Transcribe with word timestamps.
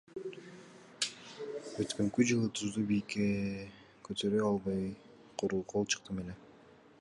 Өткөнкү 1.83 2.25
жылы 2.31 2.49
тузду 2.61 2.85
бийикке 2.93 3.27
көтөрө 4.09 4.41
албай, 4.49 4.83
куру 5.43 5.63
кол 5.75 5.89
чыктым 5.95 6.25
эле. 6.25 6.39